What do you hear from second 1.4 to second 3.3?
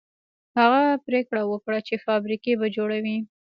وکړه چې فابريکې به جوړوي.